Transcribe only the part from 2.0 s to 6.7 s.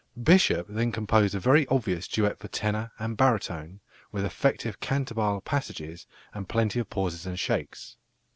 duet for tenor and baritone, with effective cantabile passages and